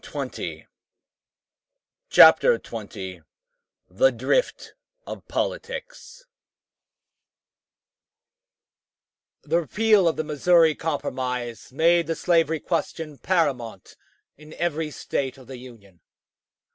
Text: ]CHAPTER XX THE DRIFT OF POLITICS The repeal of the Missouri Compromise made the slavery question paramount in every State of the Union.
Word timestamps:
]CHAPTER 2.09 2.57
XX 2.57 3.21
THE 3.87 4.09
DRIFT 4.11 4.73
OF 5.05 5.27
POLITICS 5.27 6.25
The 9.43 9.59
repeal 9.61 10.07
of 10.07 10.15
the 10.15 10.23
Missouri 10.23 10.73
Compromise 10.73 11.71
made 11.71 12.07
the 12.07 12.15
slavery 12.15 12.59
question 12.59 13.19
paramount 13.19 13.95
in 14.37 14.53
every 14.53 14.89
State 14.89 15.37
of 15.37 15.45
the 15.45 15.57
Union. 15.59 16.01